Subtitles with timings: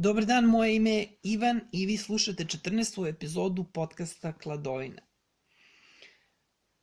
[0.00, 3.08] Dobar dan, moje ime je Ivan i vi slušate 14.
[3.08, 5.02] epizodu podcasta Kladovina.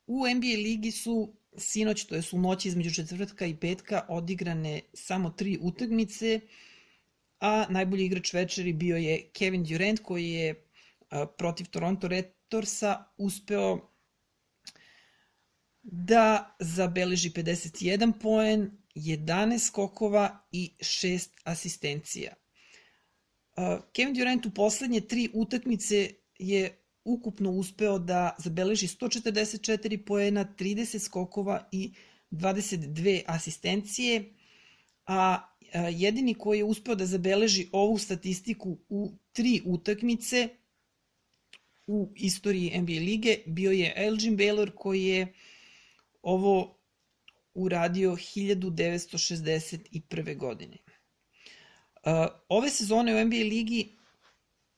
[0.08, 5.29] U NBA ligi su sinoć, to je u noći između četvrtka i petka, odigrane samo
[5.29, 6.40] tri utakmice,
[7.40, 10.65] a najbolji igrač večeri bio je Kevin Durant koji je
[11.37, 13.90] protiv Toronto Raptorsa uspeo
[15.82, 22.43] da zabeleži 51 poen, 11 skokova i 6 asistencija.
[23.93, 31.67] Kevin Durant u poslednje tri utakmice je ukupno uspeo da zabeleži 144 poena, 30 skokova
[31.71, 31.93] i
[32.31, 34.34] 22 asistencije,
[35.05, 35.48] a
[35.91, 40.49] jedini koji je uspeo da zabeleži ovu statistiku u tri utakmice
[41.88, 45.34] u istoriji NBA lige bio je Elgin Baylor koji je
[46.21, 46.77] ovo
[47.54, 50.38] uradio 1961.
[50.38, 50.77] godine.
[52.49, 53.98] Ove sezone u NBA ligi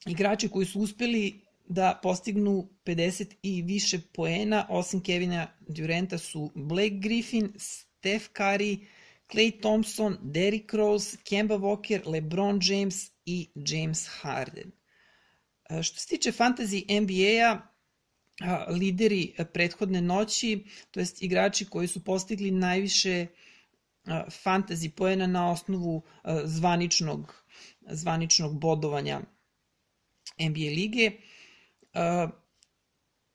[0.08, 6.96] igrači koji su uspeli da postignu 50 i više poena, osim Kevina Durenta su Blake
[6.96, 8.86] Griffin, Steph Curry,
[9.34, 14.72] Clay Thompson, Derrick Rose, Kemba Walker, LeBron James i James Harden.
[15.84, 17.76] Što se tiče fantasy NBA-a,
[18.70, 23.28] lideri prethodne noći, to jest igrači koji su postigli najviše
[24.44, 26.04] fantasy poena na osnovu
[26.44, 27.44] zvaničnog,
[27.90, 29.22] zvaničnog bodovanja
[30.40, 31.12] NBA lige,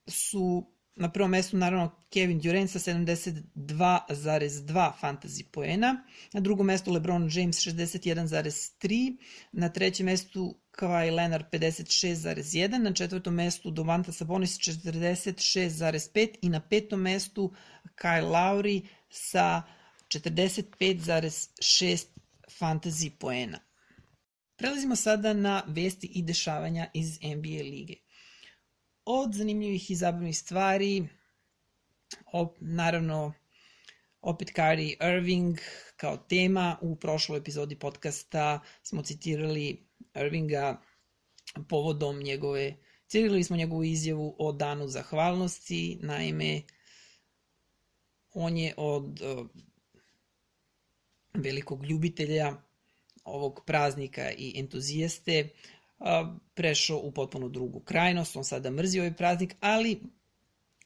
[0.07, 7.31] su na prvom mestu naravno Kevin Durant sa 72,2 fantasy poena, na drugom mestu LeBron
[7.33, 9.17] James 61,3,
[9.53, 17.01] na trećem mestu Kawhi Leonard 56,1, na četvrtom mestu Dovanta Sabonis 46,5 i na petom
[17.01, 17.55] mestu
[18.03, 19.63] Kyle Lowry sa
[20.15, 22.07] 45,6
[22.61, 23.61] fantasy poena.
[24.57, 27.95] Prelazimo sada na vesti i dešavanja iz NBA lige.
[29.05, 31.09] Od zanimljivih i zabavnih stvari,
[32.33, 33.33] op, naravno,
[34.21, 35.59] opet Kyrie Irving
[35.97, 36.79] kao tema.
[36.81, 40.83] U prošloj epizodi podcasta smo citirali Irvinga
[41.69, 46.63] povodom njegove, citirali smo njegovu izjavu o danu zahvalnosti, naime,
[48.35, 49.21] on je od
[51.35, 52.57] velikog ljubitelja
[53.25, 55.49] ovog praznika i entuzijaste
[56.55, 60.01] prešao u potpuno drugu krajnost, on sada mrzi ovaj praznik, ali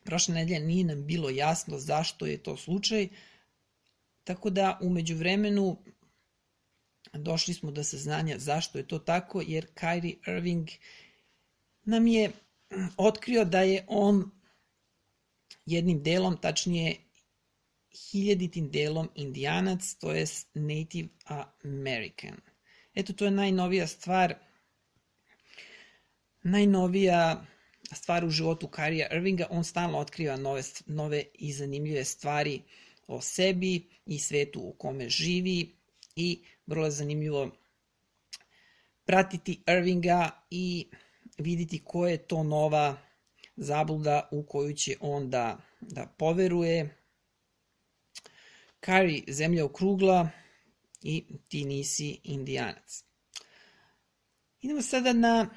[0.05, 3.09] prošle nedelje nije nam bilo jasno zašto je to slučaj,
[4.25, 5.77] tako da umeđu vremenu
[7.13, 10.69] došli smo do saznanja zašto je to tako, jer Kyrie Irving
[11.85, 12.33] nam je
[12.97, 14.31] otkrio da je on
[15.67, 16.97] jednim delom, tačnije
[17.95, 21.09] hiljaditim delom indijanac, to je Native
[21.65, 22.37] American.
[22.95, 24.35] Eto, to je najnovija stvar,
[26.43, 27.47] najnovija
[27.93, 29.47] stvar u životu Karija Irvinga.
[29.51, 32.63] On stalno otkriva nove, nove i zanimljive stvari
[33.07, 35.75] o sebi i svetu u kome živi
[36.17, 37.51] i vrlo je zanimljivo
[39.05, 40.87] pratiti Irvinga i
[41.39, 42.97] videti koja je to nova
[43.57, 47.04] zabluda u koju će on da, da poveruje
[48.85, 50.31] Kari, zemlja okrugla
[51.03, 53.05] i ti nisi indijanac.
[54.61, 55.51] Idemo sada na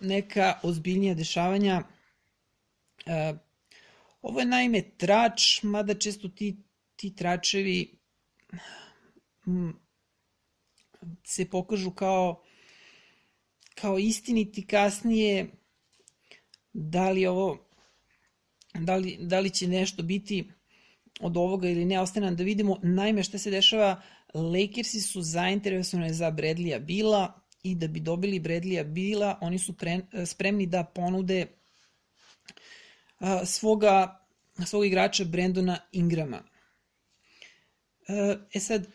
[0.00, 1.82] neka ozbiljnija dešavanja.
[4.22, 6.56] Ovo je naime trač, mada često ti,
[6.96, 7.98] ti tračevi
[9.46, 9.80] m,
[11.24, 12.42] se pokažu kao
[13.74, 15.50] kao istiniti kasnije
[16.72, 17.68] da li ovo
[18.74, 20.50] da li, da li će nešto biti
[21.20, 22.80] od ovoga ili ne, ostane nam da vidimo.
[22.82, 24.02] Naime, šta se dešava,
[24.34, 30.00] Lakersi su zainteresovani za Bradleya Bila i da bi dobili Bradleya Bila, oni su pre,
[30.26, 31.46] spremni da ponude
[33.44, 34.26] svoga,
[34.66, 36.42] svog igrača Brandona Ingrama.
[38.54, 38.86] E sad,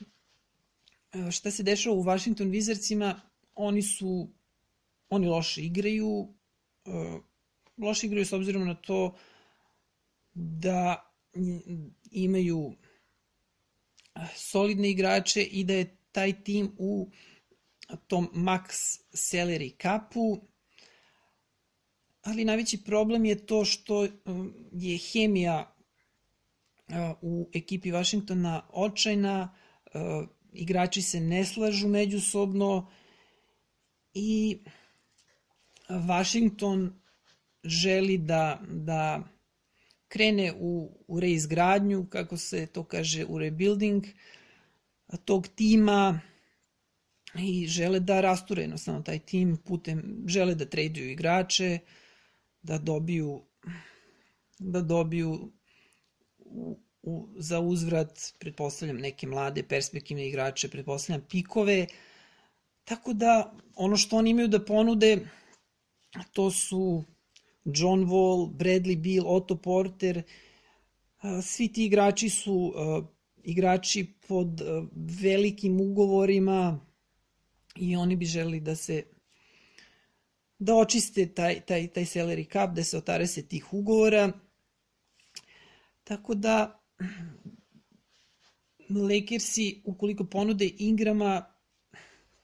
[1.31, 3.15] šta se dešava u Washington Wizardsima,
[3.55, 4.29] oni su,
[5.09, 6.33] oni loše igraju,
[7.77, 9.15] loše igraju s obzirom na to
[10.33, 11.08] da
[12.11, 12.73] imaju
[14.35, 17.09] solidne igrače i da je taj tim u
[18.07, 20.41] tom max salary kapu,
[22.23, 24.03] ali najveći problem je to što
[24.71, 25.75] je hemija
[27.21, 29.55] u ekipi Washingtona očajna,
[30.53, 32.91] igrači se ne slažu međusobno
[34.13, 34.59] i
[35.89, 37.01] Washington
[37.63, 39.23] želi da, da
[40.09, 44.05] krene u, u reizgradnju, kako se to kaže, u rebuilding
[45.25, 46.19] tog tima,
[47.35, 51.79] i žele da rasture jednostavno taj tim putem, žele da traduju igrače,
[52.61, 53.41] da dobiju
[54.59, 55.51] da dobiju
[56.37, 61.87] u, u, za uzvrat, pretpostavljam, neke mlade perspektivne igrače, pretpostavljam pikove,
[62.83, 65.17] tako da ono što oni imaju da ponude,
[66.33, 67.03] to su
[67.75, 70.23] John Wall, Bradley Beal, Otto Porter,
[71.41, 72.73] svi ti igrači su
[73.43, 74.61] igrači pod
[75.21, 76.79] velikim ugovorima
[77.75, 79.03] i oni bi želi da se
[80.59, 84.31] da očiste taj, taj, taj salary cap, da se otare se tih ugovora.
[86.03, 86.81] Tako da
[88.89, 91.45] Lakersi, ukoliko ponude Ingrama,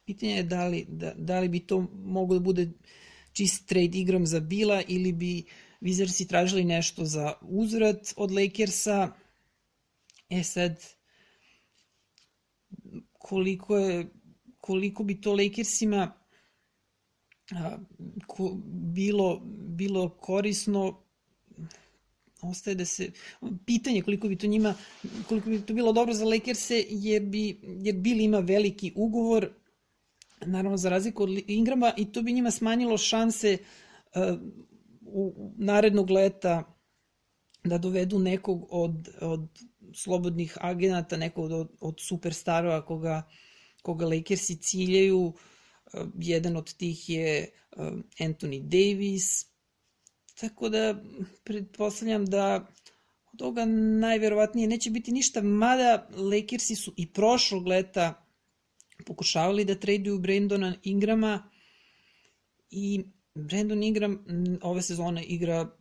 [0.06, 2.72] pitanje je da li, da, da li bi to moglo da bude
[3.36, 5.44] čist trade igram za Bila ili bi
[5.82, 9.12] Wizardsi tražili nešto za uzvrat od Lakersa.
[10.30, 10.84] E sad,
[13.14, 14.08] koliko je
[14.66, 16.12] koliko bi to Lakersima
[17.52, 17.78] a,
[18.28, 18.58] ko,
[18.96, 19.42] bilo,
[19.78, 21.02] bilo korisno
[22.42, 23.12] ostaje da se
[23.66, 24.74] pitanje koliko bi to njima
[25.28, 29.50] koliko bi to bilo dobro za Lakerse jer bi jer Bill ima veliki ugovor
[30.42, 33.58] naravno za razliku od Ingrama i to bi njima smanjilo šanse
[34.16, 34.22] uh,
[35.02, 36.64] u narednog leta
[37.64, 39.50] da dovedu nekog od, od
[39.94, 43.24] slobodnih agenata, nekog od, od superstarova koga,
[43.82, 45.20] koga Lakersi ciljaju.
[45.20, 45.34] Uh,
[46.20, 47.86] jedan od tih je uh,
[48.20, 49.46] Anthony Davis.
[50.40, 51.04] Tako da
[51.44, 52.68] pretpostavljam da
[53.34, 53.66] od toga
[54.00, 58.25] najverovatnije neće biti ništa, mada Lakersi su i prošlog leta
[59.06, 61.50] pokušavali da traduju Brandona Ingrama
[62.70, 63.04] i
[63.36, 64.26] Brandon Ingram
[64.62, 65.78] ove sezone igra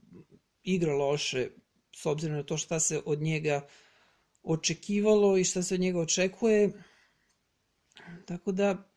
[0.62, 1.48] igra loše
[1.96, 3.68] s obzirom na to šta se od njega
[4.42, 6.72] očekivalo i šta se od njega očekuje.
[8.26, 8.90] Tako da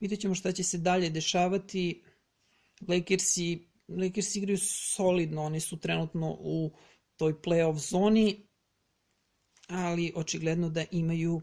[0.00, 2.02] vidjet ćemo šta će se dalje dešavati.
[2.88, 6.72] Lakersi, Lakers igraju solidno, oni su trenutno u
[7.16, 8.46] toj playoff zoni,
[9.68, 11.42] ali očigledno da imaju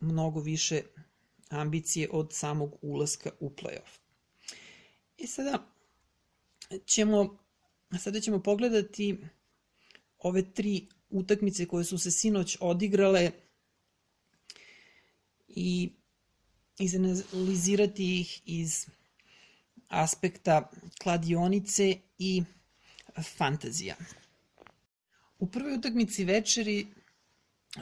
[0.00, 0.82] mnogo više
[1.48, 3.98] ambicije od samog ulaska u playoff.
[5.18, 5.66] I sada
[6.86, 7.38] ćemo,
[7.98, 9.18] sada ćemo pogledati
[10.18, 13.30] ove tri utakmice koje su se sinoć odigrale
[15.48, 15.90] i
[16.78, 18.86] izanalizirati ih iz
[19.88, 20.70] aspekta
[21.02, 22.42] kladionice i
[23.36, 23.96] fantazija.
[25.38, 26.86] U prvoj utakmici večeri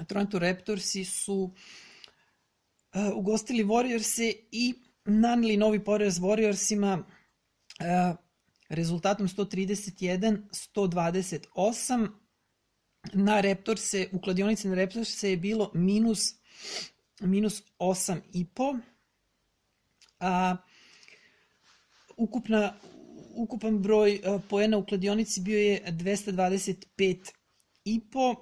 [0.09, 1.53] Toronto Raptorsi su uh,
[3.15, 4.75] ugostili Warriorse i
[5.05, 7.05] nanili novi poraz Warriorsima uh,
[8.69, 12.09] rezultatom 131-128.
[13.13, 16.35] Na Raptorse, u kladionici na Raptorse je bilo minus,
[17.21, 18.81] minus 8,5.
[20.21, 20.57] A
[22.17, 22.75] ukupna,
[23.35, 28.37] ukupan broj uh, poena u kladionici bio je 225,5.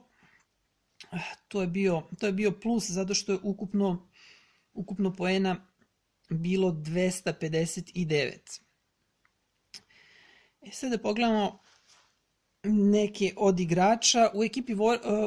[1.49, 4.09] To je bio, to je bio plus zato što je ukupno
[4.75, 5.57] ukupno poena
[6.31, 8.61] bilo 259.
[10.61, 11.59] E sad da pogledamo
[12.65, 14.81] neke od igrača u ekipi, uh,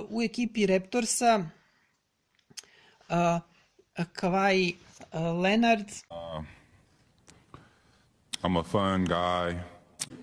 [0.09, 1.45] u ekipi Raptorsa
[3.09, 3.39] uh,
[4.13, 4.75] Kawhi
[5.13, 6.43] uh, Leonard uh,
[8.43, 9.57] I'm a fun guy.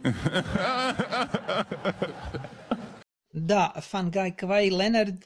[3.32, 5.24] da, fun guy Kawhi Leonard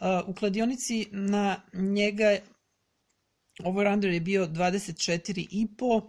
[0.00, 2.38] uh, u kladionici na njega
[3.64, 6.02] over-under je bio 24,5,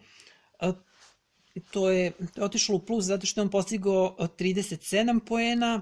[1.72, 5.81] to je otišlo u plus zato što je on postigao 37 poena,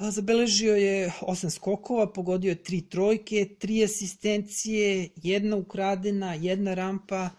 [0.00, 7.30] zabeležio je 8 skokova, pogodio je 3 trojke, 3 asistencije, jedna ukradena, jedna rampa,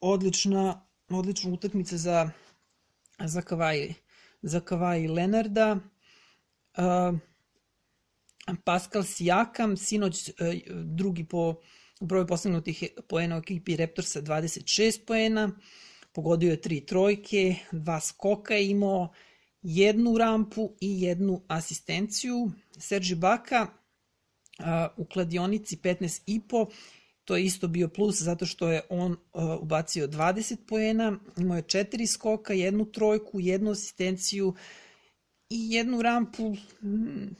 [0.00, 2.30] odlična, odlična utakmica za,
[3.24, 3.94] za Kavaji,
[4.42, 5.78] za Kavaji Lenarda.
[6.78, 7.18] Uh,
[8.64, 10.34] Pascal Sijakam, sinoć uh,
[10.84, 11.54] drugi po
[12.00, 15.50] broj postignutih poena u ekipi Raptorsa 26 poena,
[16.12, 19.12] pogodio je tri trojke, dva skoka je imao,
[19.62, 22.50] jednu rampu i jednu asistenciju.
[22.78, 23.66] Sergi Baka
[24.96, 26.66] u kladionici 15,5,
[27.24, 29.16] to je isto bio plus zato što je on
[29.60, 34.54] ubacio 20 poena, imao je četiri skoka, jednu trojku, jednu asistenciju
[35.50, 36.56] i jednu rampu.
[36.80, 37.36] Hmm,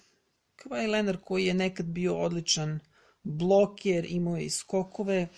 [0.57, 2.81] Kawhi Leonard koji je nekad bio odličan
[3.27, 5.29] bloker, imao je i skokove,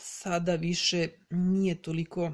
[0.00, 2.32] sada više nije toliko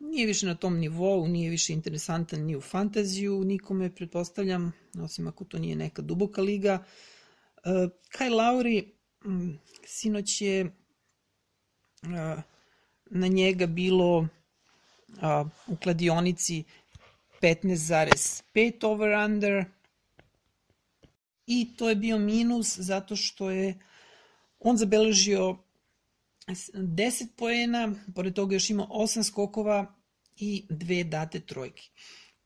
[0.00, 5.44] nije više na tom nivou, nije više interesantan ni u fantaziju, nikome pretpostavljam, osim ako
[5.44, 6.84] to nije neka duboka liga.
[7.56, 8.90] Uh, Kyle Lowry
[9.86, 10.76] sinoć je
[13.10, 14.28] na njega bilo
[15.66, 16.64] u kladionici
[17.42, 19.64] 15,5 over under
[21.52, 23.78] i to je bio minus zato što je
[24.58, 25.56] on zabeležio
[26.46, 29.94] 10 poena, pored toga još ima 8 skokova
[30.36, 31.82] i dve date trojke.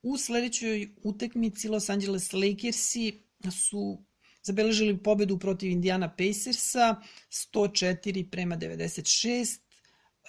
[0.03, 4.05] U sledećoj utekmici Los Angeles Lakersi su
[4.43, 6.97] zabeležili pobedu protiv Indiana Pacersa
[7.31, 9.59] 104 prema 96.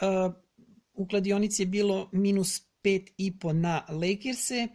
[0.01, 0.34] Uh,
[0.94, 4.67] u kladionici je bilo minus 5,5 na Lakerse.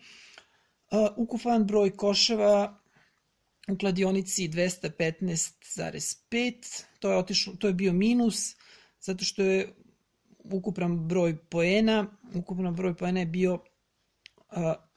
[0.90, 2.80] Uh, ukupan broj koševa
[3.73, 6.85] u kladionici 215,5.
[6.99, 8.57] To je otišlo, to je bio minus
[9.00, 9.75] zato što je
[10.45, 13.61] ukupan broj poena, ukupan broj poena je bio uh,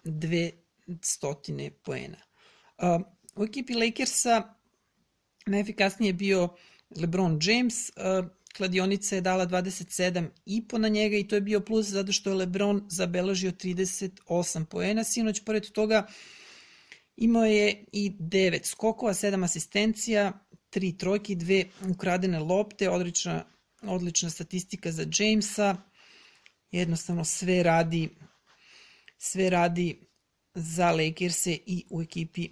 [0.03, 2.17] 200 poena.
[2.77, 3.01] Uh,
[3.35, 4.53] u ekipi Lakersa
[5.45, 6.49] najefikasnije je bio
[7.01, 7.93] LeBron James, uh,
[8.57, 12.29] kladionica je dala 27 i po na njega i to je bio plus zato što
[12.29, 15.03] je LeBron zabeležio 38 poena.
[15.03, 16.07] Sinoć, pored toga,
[17.17, 23.45] imao je i 9 skokova, 7 asistencija, 3 trojke, 2 ukradene lopte, odlična,
[23.81, 25.77] odlična statistika za Jamesa.
[26.71, 28.09] Jednostavno sve radi
[29.23, 30.07] sve radi
[30.53, 32.49] za Lakers-e i u ekipi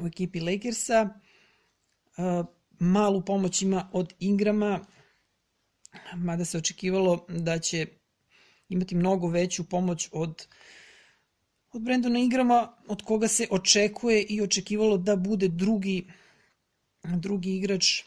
[0.00, 1.08] u ekipi Lakersa.
[2.78, 4.80] Malu pomoć ima od Ingrama,
[6.14, 7.86] mada se očekivalo da će
[8.68, 10.46] imati mnogo veću pomoć od
[11.76, 16.04] od Brendona Ingrama, od koga se očekuje i očekivalo da bude drugi
[17.14, 18.02] drugi igrač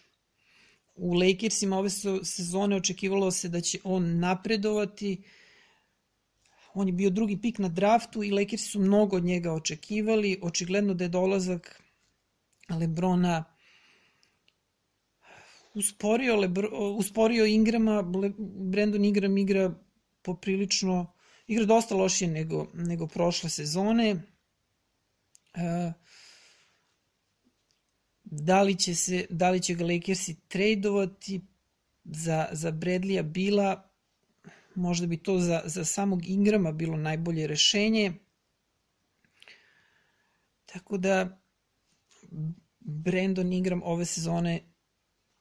[0.95, 1.89] u Lakersima ove
[2.23, 5.21] sezone očekivalo se da će on napredovati.
[6.73, 10.39] On je bio drugi pik na draftu i Lakersi su mnogo od njega očekivali.
[10.41, 11.81] Očigledno da je dolazak
[12.69, 13.43] Lebrona
[15.73, 18.03] usporio, Lebro, usporio Ingrama,
[18.71, 19.73] Brandon Ingram igra
[20.21, 21.13] poprilično,
[21.49, 24.13] igra dosta lošije nego, nego prošle sezone.
[25.55, 25.93] Uh,
[28.23, 31.41] da li će, se, da li će ga Lakersi tradovati
[32.03, 33.89] za, za Bradleya Bila,
[34.75, 38.13] možda bi to za, za samog Ingrama bilo najbolje rešenje.
[40.65, 41.41] Tako da
[42.79, 44.61] Brandon Ingram ove sezone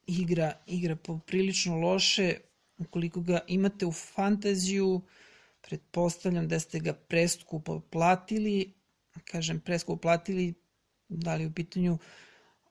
[0.07, 2.35] igra, igra poprilično loše.
[2.79, 5.03] Ukoliko ga imate u fantaziju,
[5.69, 8.75] pretpostavljam da ste ga preskupo platili,
[9.25, 10.55] kažem preskupo platili,
[11.09, 11.99] da li u pitanju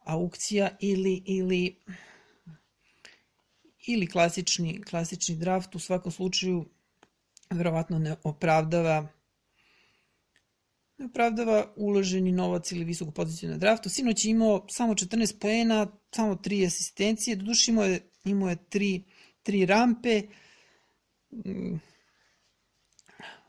[0.04, 1.76] aukcija ili ili
[3.88, 6.66] ili klasični klasični draft u svakom slučaju
[7.50, 9.08] verovatno ne opravdava
[10.98, 13.90] ne opravdava uloženi novac ili visoku poziciju na draftu.
[13.90, 19.04] Sinoć je imao samo 14 poena, samo 3 asistencije, doduše imao je, imao je 3,
[19.46, 20.22] 3 rampe,
[21.32, 21.80] mm.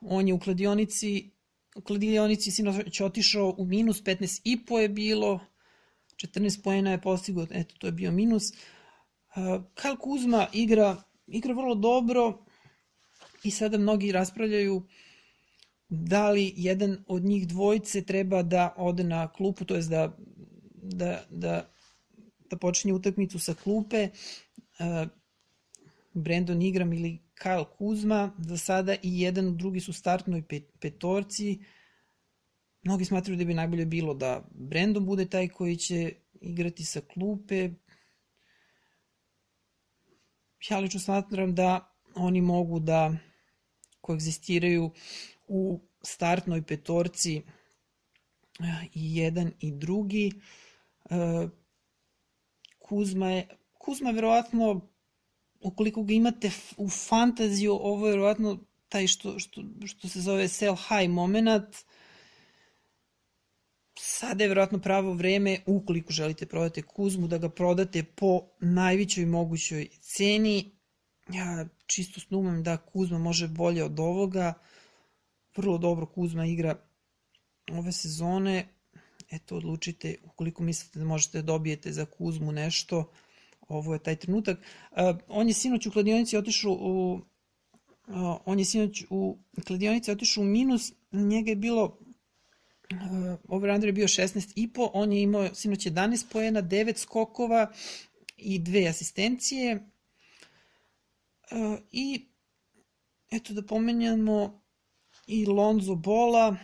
[0.00, 1.30] On je u kladionici
[1.78, 5.40] u kladionici sinoć otišao u minus 15 i po je bilo,
[6.16, 8.52] 14 poena je postigao, eto, to je bio minus.
[9.74, 12.44] Kyle Kuzma igra, igra vrlo dobro
[13.44, 14.86] i sada mnogi raspravljaju
[15.88, 20.16] da li jedan od njih dvojice treba da ode na klupu, to je da,
[20.82, 21.70] da, da,
[22.50, 24.08] da počinje utakmicu sa klupe.
[26.22, 30.42] Brandon Igram ili Kyle Kuzma, za sada i jedan drugi su startnoj
[30.80, 31.58] petorci.
[32.82, 37.70] Mnogi smatruju da bi najbolje bilo da Brandon bude taj koji će igrati sa klupe.
[40.70, 43.16] Ja lično smatram da oni mogu da
[44.00, 44.90] koegzistiraju
[45.48, 47.42] u startnoj petorci eh,
[48.94, 50.32] i jedan i drugi.
[51.10, 51.48] Eh,
[52.78, 54.88] Kuzma je, Kuzma verovatno,
[55.60, 60.76] ukoliko ga imate u fantaziju, ovo je verovatno taj što, što, što se zove sell
[60.76, 61.76] high moment,
[63.98, 69.88] sada je verovatno pravo vreme, ukoliko želite prodate Kuzmu, da ga prodate po najvećoj mogućoj
[70.00, 70.78] ceni.
[71.32, 74.54] Ja čisto snumam da Kuzma može bolje od ovoga.
[75.56, 76.76] Vrlo dobro Kuzma igra
[77.72, 78.68] ove sezone.
[79.30, 83.12] Eto, odlučite, ukoliko mislite da možete da dobijete za Kuzmu nešto,
[83.68, 84.58] ovo je taj trenutak.
[85.28, 87.20] On je sinoć u kladionici otišao u
[88.44, 91.98] on je sinoć u kladionici otišao u minus, njega je bilo
[93.48, 97.72] over-under je bio 16,5, on je imao sinoć 11 pojena, 9 skokova
[98.36, 99.90] i dve asistencije.
[101.92, 102.28] I
[103.30, 104.62] eto da pomenjamo
[105.26, 106.56] i Lonzo Bola,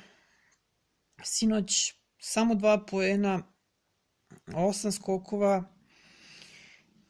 [1.23, 3.43] sinoć samo dva poena,
[4.47, 5.74] 8 skokova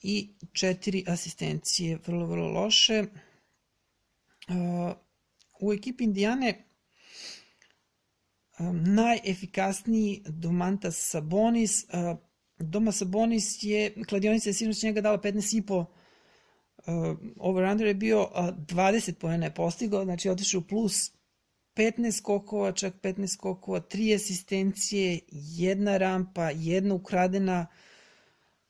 [0.06, 3.04] i četiri asistencije, vrlo, vrlo loše.
[5.60, 6.64] U ekipi Indijane
[8.86, 11.84] najefikasniji Domantas Sabonis.
[12.58, 15.84] Doma Sabonis je, kladionica je sinoć njega dala 15,5
[17.36, 21.12] over-under je bio 20 pojena je postigao, znači otišao plus
[21.76, 27.66] 15 skokova, čak 15 skokova, 3 asistencije, jedna rampa, jedna ukradena.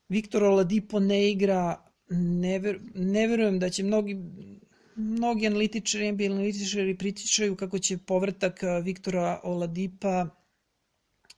[0.08, 4.16] Viktor Oladipo ne igra, ne, ver, ne verujem da će mnogi
[4.96, 10.26] mnogi analitičari, NBA analitičari pritičaju kako će povratak Viktora Oladipa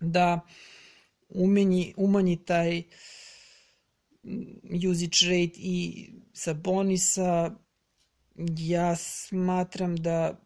[0.00, 0.40] da
[1.28, 2.82] umenji, umanji taj
[4.90, 7.50] usage rate i Sabonisa
[8.58, 10.40] ja smatram da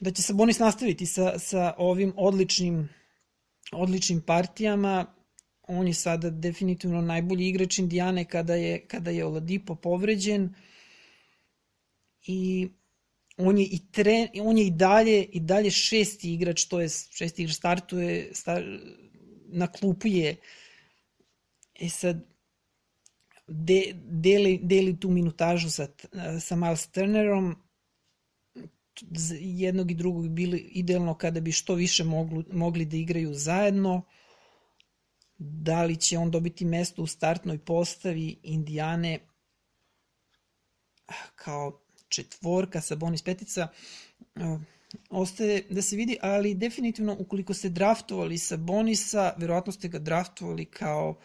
[0.00, 2.88] da će Sabonis nastaviti sa, sa ovim odličnim
[3.72, 5.14] odličnim partijama
[5.78, 10.54] on je sada definitivno najbolji igrač Indijane kada je, kada je Oladipo povređen.
[12.26, 12.68] I
[13.36, 17.42] on je i tren, on je i dalje i dalje šesti igrač, to je šesti
[17.42, 18.64] igrač startuje, star,
[19.48, 20.36] na klupu je.
[21.80, 22.32] E sad
[23.46, 25.88] de, deli, deli tu minutažu sa,
[26.40, 27.56] sa Miles Turnerom,
[29.40, 34.02] jednog i drugog bili idealno kada bi što više mogli, mogli da igraju zajedno
[35.42, 39.18] da li će on dobiti mesto u startnoj postavi Indijane
[41.36, 43.68] kao četvorka sa bonus petica?
[45.10, 50.64] Ostaje da se vidi, ali definitivno ukoliko ste draftovali sa bonisa, verovatno ste ga draftovali
[50.64, 51.18] kao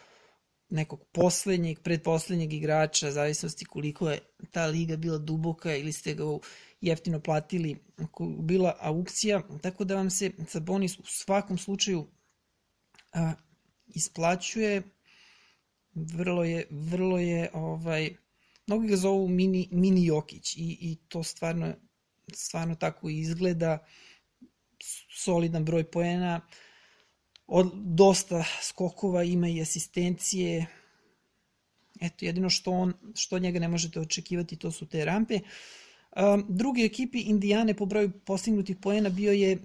[0.70, 4.20] nekog poslednjeg, predposlednjeg igrača, zavisnosti koliko je
[4.50, 6.24] ta liga bila duboka ili ste ga
[6.80, 7.76] jeftino platili,
[8.38, 12.06] bila aukcija, tako da vam se Sabonis u svakom slučaju
[13.88, 14.82] isplaćuje
[15.94, 18.16] vrlo je vrlo je ovaj
[18.66, 21.74] mnogi ga zovu mini mini Jokić i i to stvarno
[22.34, 23.78] stvarno tako izgleda.
[25.14, 26.40] Solidan broj poena.
[27.46, 30.66] Od dosta skokova ima i asistencije.
[32.00, 35.40] Eto jedino što on što njega ne možete očekivati to su te rampe.
[36.16, 39.58] Um, drugi ekipi Indijane po broju postignutih poena bio je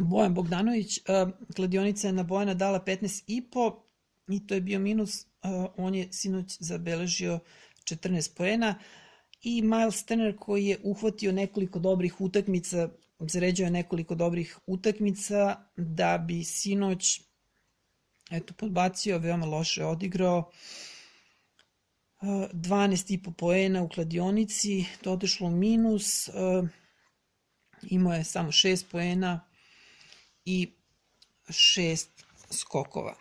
[0.00, 3.80] Bojan Bogdanović, uh, kladionica je na Bojana dala 15,5
[4.28, 7.38] i to je bio minus, uh, on je sinoć zabeležio
[7.84, 8.74] 14 poena
[9.42, 16.18] i Miles Turner koji je uhvatio nekoliko dobrih utakmica, zređao je nekoliko dobrih utakmica da
[16.18, 17.20] bi sinoć
[18.30, 20.50] eto, podbacio, veoma loše odigrao.
[22.22, 26.28] 12,5 poena u kladionici, to odešlo u minus,
[27.82, 29.49] imao je samo 6 poena,
[30.44, 30.72] i
[31.50, 33.14] šest skokova.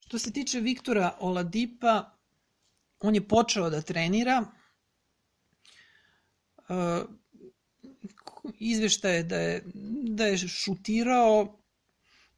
[0.00, 2.18] Što se tiče Viktora Oladipa,
[3.00, 4.44] on je počeo da trenira.
[6.68, 7.10] Uh,
[8.58, 9.62] izveštaje da je,
[10.02, 11.58] da je šutirao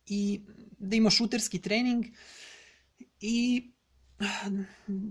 [0.07, 0.41] i
[0.79, 2.05] da ima šuterski trening
[3.21, 3.71] i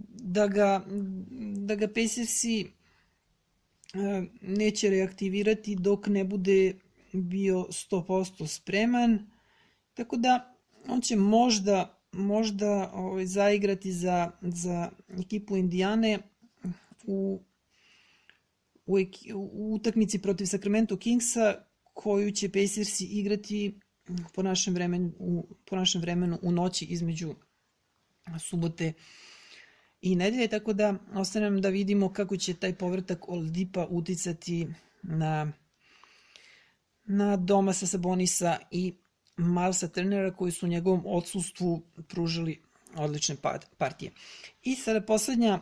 [0.08, 0.86] da ga,
[1.56, 6.74] da ga Pacersi uh, neće reaktivirati dok ne bude
[7.16, 9.32] bio 100% spreman,
[9.94, 10.56] tako da
[10.88, 16.20] on će možda, možda ovaj, zaigrati za, za ekipu Indijane
[17.08, 17.42] u,
[18.86, 18.98] u,
[19.34, 21.56] u utakmici protiv Sacramento Kingsa
[21.94, 23.80] koju će Pacersi igrati
[24.34, 27.36] po našem vremenu, u, po našem vremenu u noći između
[28.40, 28.94] subote
[30.02, 34.68] i nedelje, tako da ostanem da vidimo kako će taj povratak Oldipa uticati
[35.04, 35.52] na
[37.06, 38.94] na Domasa Sabonisa i
[39.38, 42.62] Milesa Turnera koji su u njegovom odsustvu pružili
[42.96, 43.36] odlične
[43.78, 44.12] partije.
[44.64, 45.60] I sada poslednja,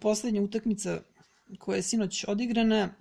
[0.00, 1.00] poslednja utakmica
[1.58, 2.94] koja je sinoć odigrana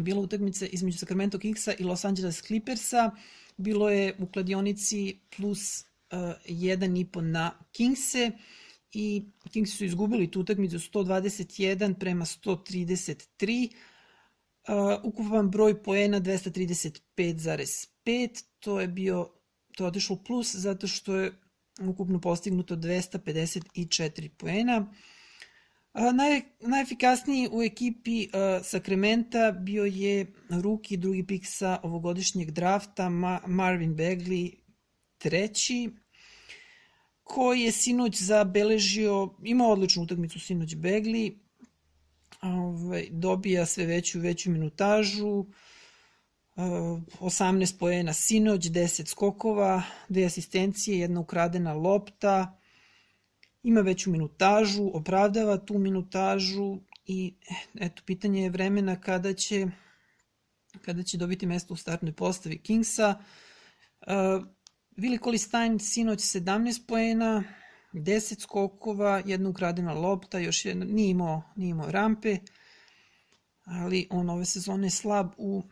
[0.00, 3.10] bila utakmica između Sacramento Kingsa i Los Angeles Clippersa.
[3.56, 8.30] Bilo je u kladionici plus uh, 1,5 na Kingse
[8.92, 13.70] i Kingsi su izgubili tu utakmicu 121 prema 133
[14.68, 19.30] Uh, ukupan broj poena 235,5, to je bio,
[19.76, 21.32] to otišlo plus zato što je
[21.80, 24.92] ukupno postignuto 254 poena.
[25.94, 28.28] Naj, najefikasniji u ekipi uh,
[28.64, 34.54] Sakramenta bio je ruki drugi pik sa ovogodišnjeg drafta Ma, Marvin Bagley
[35.18, 35.90] treći
[37.22, 41.38] koji je sinoć zabeležio, imao odličnu utakmicu sinoć Bagley,
[42.42, 45.46] ovaj, dobija sve veću veću minutažu,
[46.56, 52.58] 18 poena sinoć, 10 skokova, dve asistencije, jedna ukradena lopta,
[53.62, 57.34] ima veću minutažu, opravdava tu minutažu i
[57.80, 59.66] eto, pitanje je vremena kada će,
[60.82, 63.14] kada će dobiti mesto u startnoj postavi Kingsa.
[64.00, 64.46] Uh,
[64.96, 67.44] Vili Kolistajn sinoć 17 poena,
[67.92, 72.38] 10 skokova, jedna ukradena lopta, još jedna, nije imao, nije imao rampe,
[73.64, 75.62] ali on ove sezone je slab u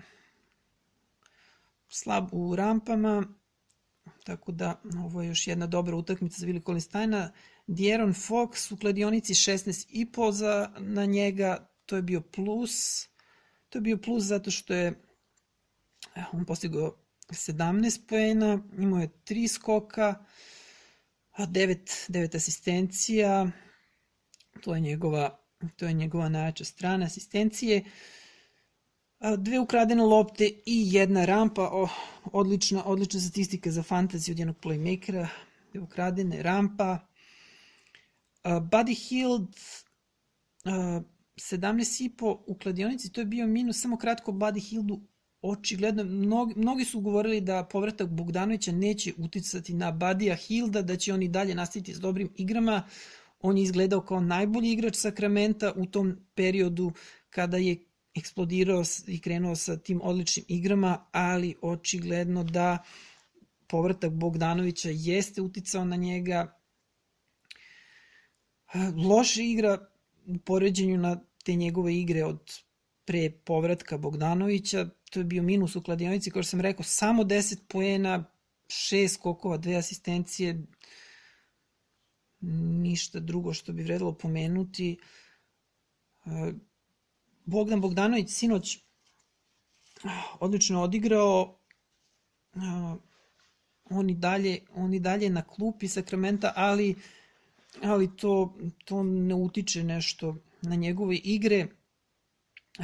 [1.89, 3.25] slab u rampama,
[4.25, 7.33] tako da ovo je još jedna dobra utakmica za Vili Kolistajna.
[7.67, 13.07] Djeron Fox u kladionici 16,5 za, na njega, to je bio plus.
[13.69, 15.03] To je bio plus zato što je
[16.33, 16.97] on postigao
[17.29, 20.25] 17 poena, imao je 3 skoka,
[21.47, 23.51] 9, 9 asistencija,
[24.61, 25.39] to je njegova,
[25.77, 27.85] to je njegova najjača strana asistencije.
[29.39, 31.91] Dve ukradene lopte i jedna rampa, oh,
[32.33, 35.29] odlična, odlična statistika za fantaziju od jednog playmakera,
[35.73, 36.99] dve ukradene rampa,
[38.45, 39.49] Buddy Hield
[40.65, 41.03] uh,
[41.39, 43.81] 17,5 u kladionici, to je bio minus.
[43.81, 45.01] Samo kratko Buddy Hildu
[45.43, 51.15] očigledno, mnogi, mnogi su govorili da povratak Bogdanovića neće uticati na Badija Hilda, da će
[51.15, 52.83] oni dalje nastaviti s dobrim igrama.
[53.41, 56.93] On je izgledao kao najbolji igrač Sakramenta u tom periodu
[57.31, 57.77] kada je
[58.15, 62.79] eksplodirao i krenuo sa tim odličnim igrama, ali očigledno da
[63.67, 66.59] povratak Bogdanovića jeste uticao na njega,
[69.09, 69.89] loše igra
[70.27, 72.41] u poređenju na te njegove igre od
[73.05, 77.59] pre povratka Bogdanovića, to je bio minus u kladionici, kao što sam rekao, samo 10
[77.69, 78.25] poena,
[78.67, 80.63] 6 skokova, dve asistencije,
[82.81, 84.99] ništa drugo što bi vredilo pomenuti.
[87.45, 88.79] Bogdan Bogdanović sinoć
[90.41, 91.59] odlično odigrao,
[93.91, 96.97] on i dalje, on dalje na klupi Sakramenta, ali
[97.83, 101.67] ali to, to ne utiče nešto na njegove igre.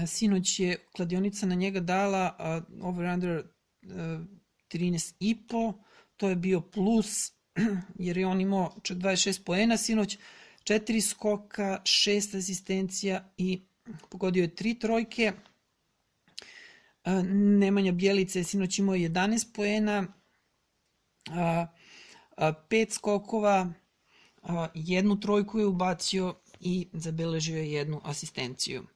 [0.07, 2.37] Sinoć je kladionica na njega dala
[2.83, 3.42] over under
[3.83, 5.72] 13,5,
[6.16, 7.33] to je bio plus,
[7.98, 10.18] jer je on imao čak 26 poena sinoć,
[10.64, 13.62] 4 skoka, 6 asistencija i
[14.09, 15.33] pogodio je 3 trojke.
[17.59, 20.07] Nemanja Bjelica je sinoć imao 11 poena,
[21.26, 23.72] 5 skokova,
[24.74, 28.87] jednu trojku je ubacio i zabeležio je jednu asistenciju.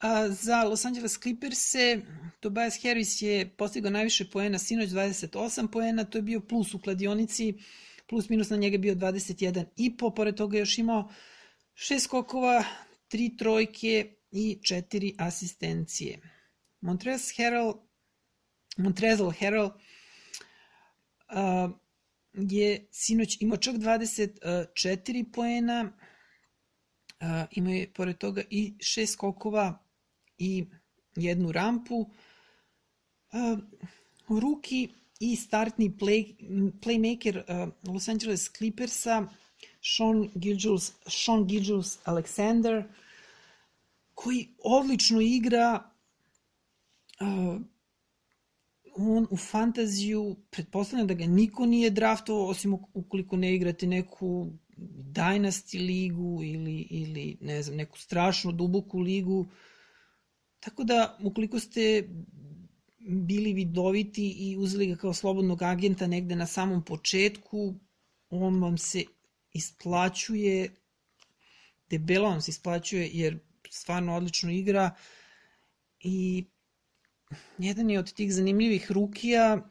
[0.00, 2.00] A, za Los Angeles Clippers-e
[2.40, 7.54] Tobias Harris je postigao najviše poena sinoć 28 poena, to je bio plus u kladionici,
[8.06, 11.12] plus minus na njega bio 21 i po, pored toga još imao
[11.74, 12.64] šest skokova,
[13.08, 16.20] tri trojke i četiri asistencije.
[16.80, 17.74] Montrez Harrell,
[18.76, 19.72] Montrezl Harrell uh,
[22.32, 25.92] je sinoć imao čak 24 poena,
[27.50, 29.89] imao je pored toga i šest skokova
[30.40, 30.64] i
[31.16, 32.10] jednu rampu.
[34.28, 34.88] Ruki
[35.20, 36.34] i startni play,
[36.80, 37.42] playmaker
[37.86, 39.28] Los Angeles Clippersa
[39.82, 42.84] Sean Gilgeous, Sean Gilgeous Alexander
[44.14, 45.90] koji odlično igra
[48.96, 54.48] on u fantaziju, pretpostavljam da ga niko nije draftovao, osim ukoliko ne igrate neku
[55.12, 59.48] Dynasty ligu ili, ili ne znam, neku strašno duboku ligu.
[60.60, 62.08] Tako da, ukoliko ste
[62.98, 67.74] bili vidoviti i uzeli ga kao slobodnog agenta negde na samom početku,
[68.30, 69.04] on vam se
[69.52, 70.74] isplaćuje,
[71.90, 73.38] debelo vam se isplaćuje jer
[73.70, 74.90] stvarno odlično igra.
[76.00, 76.44] I
[77.58, 79.70] jedan je od tih zanimljivih rukija,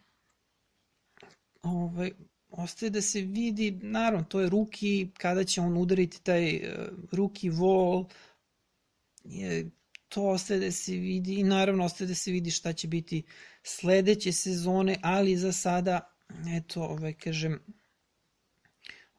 [1.62, 2.12] ovaj,
[2.50, 6.62] ostaje da se vidi, naravno, to je ruki, kada će on udariti taj uh,
[7.12, 8.06] ruki vol,
[10.10, 13.24] to ostaje da se vidi i naravno ostaje da se vidi šta će biti
[13.64, 16.16] sledeće sezone, ali za sada,
[16.58, 17.60] eto, ovaj, kažem,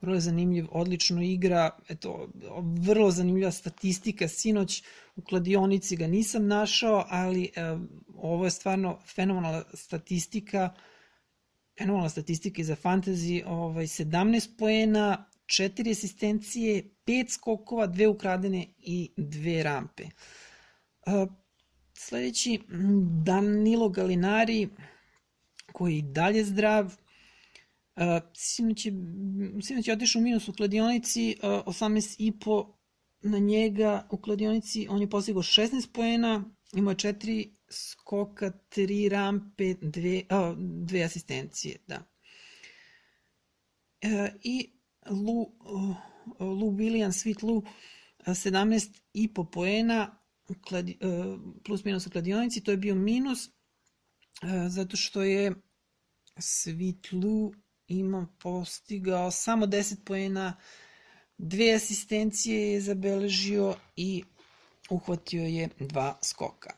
[0.00, 2.28] vrlo je zanimljiv, odlično igra, eto,
[2.80, 4.82] vrlo zanimljiva statistika, sinoć
[5.16, 7.76] u kladionici ga nisam našao, ali e,
[8.16, 10.74] ovo je stvarno fenomenalna statistika,
[11.78, 19.10] fenomenalna statistika i za fantasy, ovaj, 17 poena, 4 asistencije, 5 skokova, 2 ukradene i
[19.16, 20.04] 2 rampe.
[21.06, 21.26] E,
[21.94, 22.60] sledeći,
[23.24, 24.68] Danilo Galinari,
[25.72, 26.96] koji je dalje zdrav,
[28.34, 28.92] sinoć je,
[29.86, 32.72] je otišao u minus u kladionici, uh, 18,5
[33.20, 39.64] na njega u kladionici, on je postigao 16 poena, imao je 4 skoka, 3 rampe,
[39.64, 42.02] 2, uh, dve asistencije, da.
[44.04, 44.70] Uh, I
[45.10, 45.52] Lu,
[46.38, 47.62] Lou Williams, Sweet Lou,
[48.26, 50.19] 17 i po poena,
[50.68, 50.98] kladi,
[51.64, 53.48] plus minus u kladionici, to je bio minus,
[54.68, 55.52] zato što je
[56.36, 57.52] Sweet Lou
[57.86, 60.56] ima postigao samo 10 poena,
[61.38, 64.22] dve asistencije je zabeležio i
[64.90, 66.70] uhvatio je dva skoka.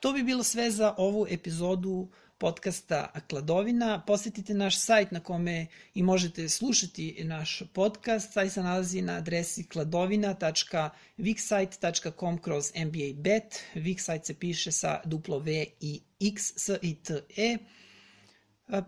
[0.00, 4.02] To bi bilo sve za ovu epizodu podcasta Kladovina.
[4.06, 8.32] Posetite naš sajt na kome i možete slušati naš podcast.
[8.32, 13.62] Sajt se nalazi na adresi kladovina.viksite.com kroz NBA bet.
[13.74, 17.58] Viksite se piše sa duplo V i X, S i T E.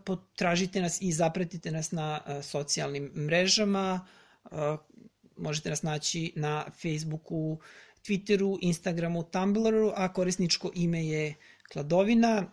[0.04, 4.06] Potražite nas i zapratite nas na socijalnim mrežama.
[5.36, 7.58] Možete nas naći na Facebooku,
[8.06, 11.34] Twitteru, Instagramu, Tumblru, a korisničko ime je
[11.72, 12.50] Kladovina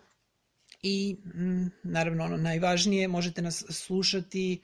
[0.82, 4.62] i mm, naravno ono najvažnije možete nas slušati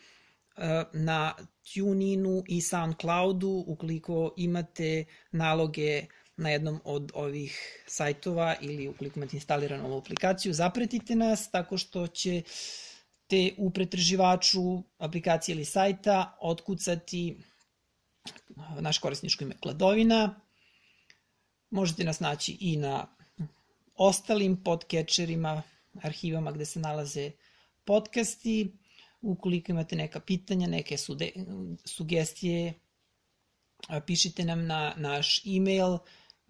[0.93, 1.35] na
[1.75, 9.87] TuneInu i SoundCloudu ukoliko imate naloge na jednom od ovih sajtova ili ukoliko imate instaliranu
[9.87, 12.43] ovu aplikaciju, zapretite nas tako što će
[13.27, 17.37] te u pretraživaču aplikacije ili sajta otkucati
[18.81, 20.41] naš korisničko ime Kladovina.
[21.71, 23.07] Možete nas naći i na
[23.95, 25.63] ostalim podcatcherima,
[26.03, 27.31] arhivama gde se nalaze
[27.85, 28.73] podcasti.
[29.21, 31.33] Ukoliko imate neka pitanja, neke sude,
[31.85, 32.75] sugestije,
[34.07, 35.99] pišite nam na naš e-mail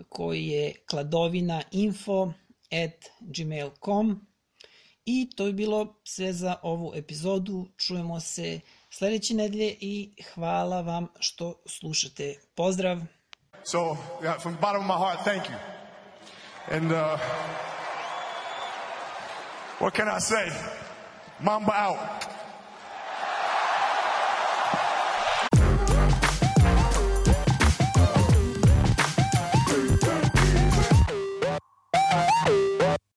[0.09, 2.33] koji je kladovinainfo
[2.71, 4.27] at gmail.com
[5.05, 7.67] i to je bilo sve za ovu epizodu.
[7.77, 12.35] Čujemo se sledeće nedelje i hvala vam što slušate.
[12.55, 13.01] Pozdrav!
[13.65, 13.79] So,
[14.23, 15.57] yeah, from the bottom of my heart, thank you.
[16.71, 17.19] And uh,
[19.79, 20.51] what can I say?
[21.41, 22.34] Mamba out.